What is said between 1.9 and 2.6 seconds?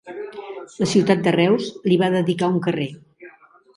li va dedicar un